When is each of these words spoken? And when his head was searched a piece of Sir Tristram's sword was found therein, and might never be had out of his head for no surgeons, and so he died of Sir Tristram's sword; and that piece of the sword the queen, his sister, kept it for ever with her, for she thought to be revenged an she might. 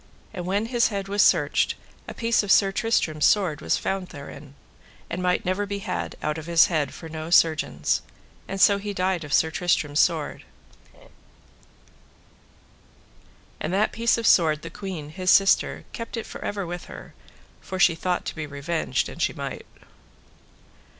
And 0.33 0.47
when 0.47 0.65
his 0.65 0.87
head 0.87 1.07
was 1.07 1.21
searched 1.21 1.75
a 2.07 2.15
piece 2.15 2.41
of 2.41 2.51
Sir 2.51 2.71
Tristram's 2.71 3.27
sword 3.27 3.61
was 3.61 3.77
found 3.77 4.07
therein, 4.07 4.55
and 5.11 5.21
might 5.21 5.45
never 5.45 5.67
be 5.67 5.77
had 5.77 6.15
out 6.23 6.39
of 6.39 6.47
his 6.47 6.65
head 6.65 6.91
for 6.91 7.07
no 7.07 7.29
surgeons, 7.29 8.01
and 8.47 8.59
so 8.59 8.79
he 8.79 8.95
died 8.95 9.23
of 9.23 9.31
Sir 9.31 9.51
Tristram's 9.51 9.99
sword; 9.99 10.43
and 13.59 13.71
that 13.71 13.91
piece 13.91 14.17
of 14.17 14.25
the 14.25 14.31
sword 14.31 14.63
the 14.63 14.71
queen, 14.71 15.09
his 15.11 15.29
sister, 15.29 15.85
kept 15.93 16.17
it 16.17 16.25
for 16.25 16.43
ever 16.43 16.65
with 16.65 16.85
her, 16.85 17.13
for 17.61 17.77
she 17.77 17.93
thought 17.93 18.25
to 18.25 18.33
be 18.35 18.47
revenged 18.47 19.07
an 19.07 19.19
she 19.19 19.33
might. 19.33 19.67